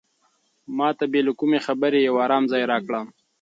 [0.77, 3.01] ما ته بې له کومې خبرې یو ارام ځای راکړه.